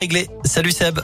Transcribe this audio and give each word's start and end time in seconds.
Réglé. 0.00 0.28
Salut 0.46 0.72
Seb. 0.72 0.98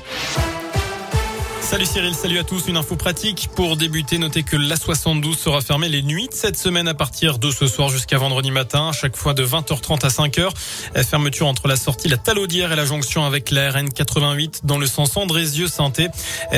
Salut 1.69 1.85
Cyril, 1.85 2.15
salut 2.15 2.39
à 2.39 2.45
tous. 2.45 2.69
Une 2.69 2.77
info 2.77 2.95
pratique 2.95 3.51
pour 3.57 3.77
débuter. 3.77 4.19
Notez 4.19 4.45
que 4.45 4.57
la 4.57 4.77
72 4.77 5.37
sera 5.37 5.61
fermée 5.61 5.89
les 5.89 6.01
nuits 6.01 6.29
de 6.29 6.33
cette 6.33 6.57
semaine 6.57 6.87
à 6.87 6.95
partir 6.95 7.41
de 7.41 7.51
ce 7.51 7.67
soir 7.67 7.89
jusqu'à 7.89 8.19
vendredi 8.19 8.53
matin, 8.53 8.93
chaque 8.93 9.17
fois 9.17 9.35
de 9.35 9.45
20h30 9.45 10.07
à 10.07 10.09
5h. 10.09 10.51
Fermeture 11.05 11.49
entre 11.49 11.67
la 11.67 11.75
sortie 11.75 12.07
La 12.07 12.19
Talaudière 12.19 12.71
et 12.71 12.77
la 12.77 12.85
jonction 12.85 13.25
avec 13.25 13.51
la 13.51 13.73
RN 13.73 13.91
88 13.91 14.61
dans 14.63 14.79
le 14.79 14.87
sens 14.87 15.17
Andrézieux-Sainté. 15.17 16.07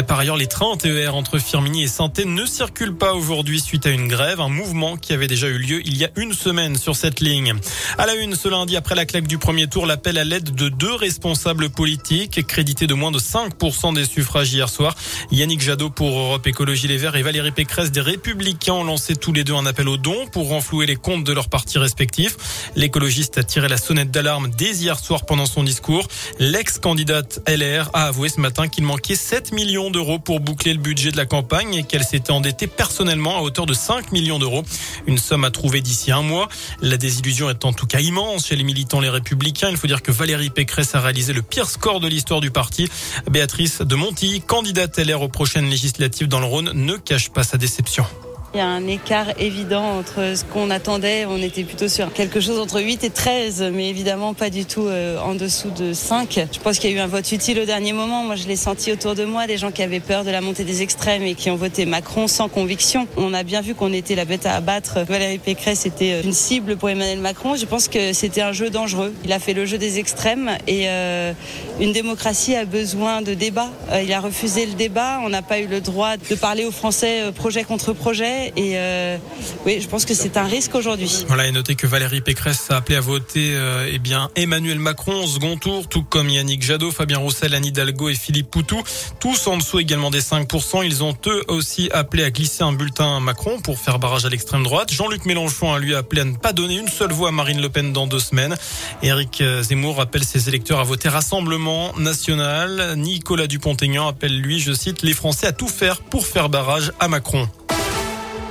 Par 0.07 0.18
ailleurs, 0.18 0.36
les 0.36 0.46
trains 0.46 0.77
TER 0.77 1.14
entre 1.14 1.38
Firminy 1.38 1.84
et 1.84 1.88
Sainté 1.88 2.27
ne 2.27 2.45
circulent 2.45 2.96
pas 2.96 3.14
aujourd'hui 3.14 3.61
suite 3.61 3.86
à 3.86 3.90
une 3.90 4.09
grève, 4.09 4.43
un 4.43 4.50
mouvement 4.50 4.98
qui 4.98 5.14
avait 5.14 5.27
déjà 5.27 5.48
eu 5.48 5.56
lieu 5.56 5.80
il 5.86 5.96
y 5.96 6.04
a 6.04 6.11
une 6.16 6.34
semaine 6.34 6.77
sur 6.77 6.96
cette 6.96 7.20
ligne. 7.20 7.54
À 7.96 8.04
la 8.04 8.14
une, 8.14 8.36
ce 8.36 8.48
lundi, 8.48 8.77
après 8.77 8.95
la 8.95 9.06
claque 9.06 9.27
du 9.27 9.38
premier 9.38 9.68
tour, 9.68 9.86
l'appel 9.86 10.18
à 10.18 10.25
l'aide 10.25 10.54
de 10.54 10.68
deux 10.68 10.95
responsables 10.95 11.70
politiques, 11.70 12.46
crédités 12.46 12.86
de 12.86 12.95
moins 12.95 13.11
de 13.11 13.18
5% 13.18 13.95
des 13.95 14.04
suffrages 14.04 14.52
hier 14.52 14.69
soir. 14.69 14.95
Yannick 15.30 15.61
Jadot 15.61 15.91
pour 15.91 16.19
Europe 16.19 16.47
Écologie 16.47 16.88
Les 16.88 16.97
Verts 16.97 17.16
et 17.16 17.23
Valérie 17.23 17.51
Pécresse 17.51 17.91
des 17.91 18.01
Républicains 18.01 18.75
ont 18.75 18.84
lancé 18.84 19.16
tous 19.16 19.33
les 19.33 19.45
deux 19.45 19.55
un 19.55 19.66
appel 19.66 19.89
aux 19.89 19.97
dons 19.97 20.27
pour 20.33 20.48
renflouer 20.48 20.87
les 20.87 20.97
comptes 20.97 21.25
de 21.25 21.33
leurs 21.33 21.48
partis 21.48 21.79
respectifs. 21.79 22.37
L'écologiste 22.77 23.39
a 23.39 23.42
tiré 23.42 23.69
la 23.69 23.77
sonnette 23.77 24.11
d'alarme 24.11 24.51
dès 24.56 24.77
hier 24.77 24.98
soir 24.98 25.27
pendant 25.27 25.47
son 25.47 25.62
discours. 25.62 26.06
L'ex-candidate 26.39 27.41
LR 27.47 27.91
a 27.92 28.06
avoué 28.06 28.29
ce 28.29 28.41
matin 28.41 28.69
qu'il 28.69 28.84
manquait 28.84 29.16
7 29.16 29.53
millions 29.53 29.91
d'euros 29.91 30.19
pour 30.19 30.41
boucler 30.41 30.73
le 30.73 30.80
budget 30.80 31.11
de 31.11 31.17
la 31.17 31.27
campagne 31.27 31.75
et 31.75 31.83
qu'elle 31.83 32.05
s'était 32.05 32.30
endettée 32.30 32.67
personnellement 32.67 33.37
à 33.39 33.41
hauteur 33.41 33.67
de 33.67 33.75
5 33.75 34.12
millions 34.12 34.39
d'euros. 34.39 34.62
Une 35.06 35.19
somme 35.19 35.45
à 35.45 35.51
trouver 35.51 35.80
d'ici 35.80 36.12
un 36.12 36.23
mois. 36.23 36.48
La 36.80 36.97
désillusion 36.97 37.51
est 37.51 37.65
en 37.65 37.73
tout 37.73 37.87
cas 37.87 38.01
immense 38.01 38.47
chez 38.47 38.56
les 38.56 38.65
militants 38.65 39.01
Les 39.01 39.11
Républicains. 39.11 39.69
Il 39.70 39.77
faut 39.77 39.87
dire 39.87 40.03
que 40.03 40.12
Valérie 40.12 40.51
Pécresse 40.51 40.95
a 40.95 41.01
réalisé 41.01 41.33
le 41.33 41.42
pire 41.42 41.69
score 41.69 42.01
de 42.01 42.09
l'histoire 42.09 42.41
du 42.41 42.51
parti. 42.51 42.89
Béatrice 43.30 43.80
de 43.83 43.95
Monti, 43.95 44.42
candidate 44.47 44.77
LR 44.87 45.23
aux 45.23 45.28
prochaines 45.28 45.68
législatives 45.68 46.28
dans 46.28 46.41
le 46.41 46.47
Rhône, 46.47 46.70
ne 46.72 46.97
cache 46.97 47.30
pas 47.30 47.42
sa 47.42 47.58
déception. 47.58 48.05
Il 48.54 48.56
y 48.56 48.60
a 48.62 48.66
un 48.66 48.86
écart 48.86 49.27
évident 49.38 49.98
entre 49.98 50.34
ce 50.34 50.42
qu'on 50.42 50.70
attendait. 50.70 51.27
On 51.27 51.36
était 51.36 51.64
plutôt 51.64 51.86
sur 51.86 52.10
quelque 52.10 52.41
chose 52.41 52.58
entre 52.58 52.80
8 52.80 53.04
et 53.04 53.10
13, 53.10 53.72
mais 53.74 53.91
évidemment 53.91 54.32
pas 54.32 54.48
du 54.48 54.64
tout 54.64 54.86
euh, 54.86 55.18
en 55.20 55.34
dessous 55.34 55.68
de 55.68 55.92
5. 55.92 56.46
Je 56.50 56.58
pense 56.58 56.78
qu'il 56.78 56.91
y 56.91 56.94
a 56.94 56.96
eu 56.96 57.00
un 57.00 57.08
vote 57.08 57.30
utile 57.30 57.60
au 57.60 57.66
dernier 57.66 57.92
moment. 57.92 58.24
Moi, 58.24 58.36
je 58.36 58.48
l'ai 58.48 58.56
senti 58.56 58.91
autour 58.91 59.14
de 59.14 59.26
moi, 59.26 59.46
des 59.46 59.58
gens 59.58 59.70
qui 59.70 59.82
avaient 59.82 60.00
peur 60.00 60.24
de 60.24 60.30
la 60.30 60.41
montée 60.41 60.64
des 60.64 60.80
extrêmes 60.80 61.24
et 61.24 61.34
qui 61.34 61.50
ont 61.50 61.56
voté 61.56 61.84
Macron 61.84 62.26
sans 62.26 62.48
conviction. 62.48 63.06
On 63.19 63.34
a 63.34 63.42
bien 63.42 63.60
vu 63.60 63.74
qu'on 63.74 63.92
était 63.92 64.14
la 64.14 64.24
bête 64.24 64.46
à 64.46 64.54
abattre. 64.54 65.00
Valérie 65.06 65.36
Pécresse 65.36 65.84
était 65.84 66.12
euh, 66.12 66.22
une 66.24 66.32
cible 66.32 66.78
pour 66.78 66.88
Emmanuel 66.88 67.19
Macron. 67.19 67.54
Je 67.54 67.66
pense 67.66 67.86
que 67.86 68.14
c'était 68.14 68.41
un 68.41 68.52
jeu 68.52 68.70
dangereux. 68.70 69.12
Il 69.26 69.32
a 69.34 69.41
fait 69.41 69.52
le 69.52 69.66
jeu 69.66 69.76
des 69.76 69.98
extrêmes 69.98 70.52
et 70.66 70.84
euh, 70.88 71.34
une 71.80 71.92
démocratie 71.92 72.56
a 72.56 72.64
besoin 72.64 73.20
de 73.20 73.34
débat. 73.34 73.69
Il 74.02 74.10
a 74.10 74.20
refusé 74.20 74.64
le 74.64 74.72
débat. 74.72 75.20
On 75.22 75.28
n'a 75.28 75.42
pas 75.42 75.60
eu 75.60 75.66
le 75.66 75.82
droit 75.82 76.16
de 76.16 76.34
parler 76.34 76.64
aux 76.64 76.70
Français 76.70 77.24
projet 77.34 77.64
contre 77.64 77.92
projet. 77.92 78.38
Et 78.56 78.72
euh, 78.77 79.19
oui, 79.67 79.81
je 79.81 79.89
pense 79.89 80.05
que 80.05 80.14
c'est 80.14 80.36
un 80.36 80.44
risque 80.44 80.75
aujourd'hui. 80.75 81.25
Voilà, 81.28 81.47
et 81.47 81.53
notez 81.53 81.75
que 81.75 81.86
Valérie 81.86 82.20
Pécresse 82.20 82.70
a 82.70 82.77
appelé 82.77 82.97
à 82.97 83.00
voter 83.00 83.55
euh, 83.55 83.91
eh 83.91 83.98
bien 83.98 84.31
Emmanuel 84.36 84.78
Macron 84.78 85.25
au 85.25 85.27
second 85.27 85.56
tour, 85.56 85.89
tout 85.89 86.03
comme 86.03 86.28
Yannick 86.28 86.62
Jadot, 86.62 86.91
Fabien 86.91 87.19
Roussel, 87.19 87.55
Anne 87.55 87.64
Hidalgo 87.64 88.09
et 88.09 88.14
Philippe 88.14 88.50
Poutou. 88.50 88.83
Tous 89.20 89.47
en 89.47 89.56
dessous 89.56 89.78
également 89.78 90.11
des 90.11 90.20
5%. 90.20 90.84
Ils 90.84 91.03
ont 91.03 91.14
eux 91.27 91.44
aussi 91.48 91.91
appelé 91.92 92.25
à 92.25 92.31
glisser 92.31 92.62
un 92.62 92.72
bulletin 92.72 93.20
Macron 93.20 93.61
pour 93.61 93.78
faire 93.78 93.98
barrage 93.98 94.25
à 94.25 94.28
l'extrême 94.28 94.62
droite. 94.62 94.92
Jean-Luc 94.92 95.25
Mélenchon 95.25 95.72
a 95.72 95.78
lui 95.78 95.94
appelé 95.94 96.22
à 96.22 96.25
ne 96.25 96.36
pas 96.36 96.53
donner 96.53 96.78
une 96.78 96.89
seule 96.89 97.12
voix 97.12 97.28
à 97.28 97.33
Marine 97.33 97.61
Le 97.61 97.69
Pen 97.69 97.92
dans 97.92 98.06
deux 98.06 98.20
semaines. 98.20 98.56
Éric 99.03 99.42
Zemmour 99.62 100.00
appelle 100.00 100.25
ses 100.25 100.48
électeurs 100.48 100.81
à 100.81 100.84
voter 100.84 101.09
Rassemblement 101.09 101.92
national. 101.98 102.94
Nicolas 102.97 103.47
Dupont-Aignan 103.47 104.09
appelle 104.09 104.39
lui, 104.41 104.61
je 104.61 104.72
cite, 104.72 105.03
les 105.03 105.14
Français 105.14 105.47
à 105.47 105.53
tout 105.53 105.69
faire 105.69 106.00
pour 106.00 106.27
faire 106.27 106.48
barrage 106.48 106.92
à 107.00 107.09
Macron. 107.09 107.48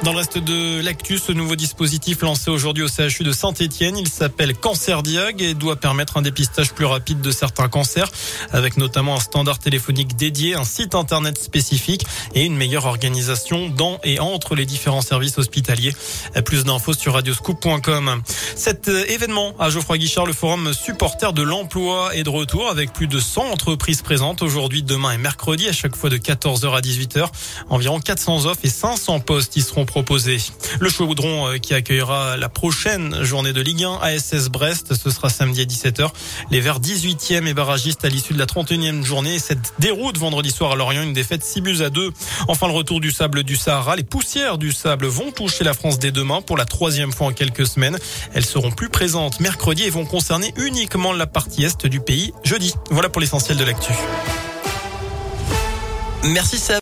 Dans 0.03 0.11
le 0.11 0.19
reste 0.19 0.37
de 0.37 0.79
l'actu, 0.81 1.17
ce 1.17 1.31
nouveau 1.31 1.55
dispositif 1.55 2.21
lancé 2.21 2.51
aujourd'hui 2.51 2.83
au 2.83 2.87
CHU 2.87 3.23
de 3.23 3.31
Saint-Etienne, 3.31 3.97
il 3.97 4.07
s'appelle 4.07 4.55
Cancer 4.55 5.01
Diag 5.01 5.41
et 5.41 5.53
doit 5.55 5.75
permettre 5.75 6.17
un 6.17 6.21
dépistage 6.21 6.71
plus 6.71 6.85
rapide 6.85 7.19
de 7.19 7.31
certains 7.31 7.67
cancers, 7.67 8.09
avec 8.51 8.77
notamment 8.77 9.15
un 9.15 9.19
standard 9.19 9.57
téléphonique 9.57 10.15
dédié, 10.15 10.55
un 10.55 10.63
site 10.63 10.93
internet 10.93 11.37
spécifique 11.37 12.05
et 12.35 12.45
une 12.45 12.55
meilleure 12.55 12.85
organisation 12.85 13.69
dans 13.69 13.99
et 14.03 14.19
entre 14.19 14.55
les 14.55 14.65
différents 14.65 15.01
services 15.01 15.39
hospitaliers. 15.39 15.95
Plus 16.45 16.63
d'infos 16.63 16.93
sur 16.93 17.13
radioscoop.com. 17.13 18.21
Cet 18.55 18.87
événement 18.87 19.55
à 19.59 19.69
Geoffroy 19.69 19.97
Guichard, 19.97 20.27
le 20.27 20.33
forum 20.33 20.73
supporter 20.73 21.33
de 21.33 21.41
l'emploi 21.41 22.15
est 22.15 22.23
de 22.23 22.29
retour 22.29 22.69
avec 22.69 22.93
plus 22.93 23.07
de 23.07 23.19
100 23.19 23.51
entreprises 23.51 24.03
présentes 24.03 24.43
aujourd'hui, 24.43 24.83
demain 24.83 25.13
et 25.13 25.17
mercredi, 25.17 25.67
à 25.67 25.73
chaque 25.73 25.95
fois 25.95 26.11
de 26.11 26.17
14h 26.17 26.71
à 26.71 26.81
18h. 26.81 27.27
Environ 27.69 27.99
400 27.99 28.45
offres 28.45 28.61
et 28.63 28.69
500 28.69 29.21
postes 29.21 29.55
y 29.55 29.61
seront 29.61 29.86
proposé. 29.87 30.37
Le 30.79 30.89
Chaudron 30.89 31.47
euh, 31.47 31.57
qui 31.57 31.73
accueillera 31.73 32.37
la 32.37 32.49
prochaine 32.49 33.23
journée 33.23 33.53
de 33.53 33.61
Ligue 33.61 33.83
1 33.83 33.97
ASS 34.03 34.49
Brest, 34.49 34.93
ce 34.93 35.09
sera 35.09 35.29
samedi 35.29 35.61
à 35.61 35.65
17h. 35.65 36.11
Les 36.51 36.61
Verts 36.61 36.79
18e 36.79 37.47
et 37.47 37.55
barragistes 37.55 38.05
à 38.05 38.09
l'issue 38.09 38.33
de 38.33 38.39
la 38.39 38.45
31e 38.45 39.03
journée. 39.03 39.39
Cette 39.39 39.73
déroute 39.79 40.19
vendredi 40.19 40.51
soir 40.51 40.73
à 40.73 40.75
Lorient, 40.75 41.01
une 41.01 41.13
défaite 41.13 41.43
6 41.43 41.61
buts 41.61 41.81
à 41.81 41.89
2. 41.89 42.11
Enfin, 42.47 42.67
le 42.67 42.73
retour 42.73 42.99
du 42.99 43.09
sable 43.09 43.41
du 43.41 43.55
Sahara. 43.55 43.95
Les 43.95 44.03
poussières 44.03 44.59
du 44.59 44.71
sable 44.71 45.07
vont 45.07 45.31
toucher 45.31 45.63
la 45.63 45.73
France 45.73 45.97
dès 45.97 46.11
demain 46.11 46.41
pour 46.41 46.57
la 46.57 46.65
troisième 46.65 47.11
fois 47.11 47.25
en 47.25 47.31
quelques 47.31 47.65
semaines. 47.65 47.97
Elles 48.35 48.45
seront 48.45 48.69
plus 48.69 48.89
présentes 48.89 49.39
mercredi 49.39 49.83
et 49.83 49.89
vont 49.89 50.05
concerner 50.05 50.53
uniquement 50.57 51.13
la 51.13 51.25
partie 51.25 51.63
est 51.63 51.87
du 51.87 51.99
pays 51.99 52.33
jeudi. 52.43 52.73
Voilà 52.91 53.09
pour 53.09 53.21
l'essentiel 53.21 53.57
de 53.57 53.63
l'actu. 53.63 53.93
Merci 56.23 56.57
Seb. 56.57 56.75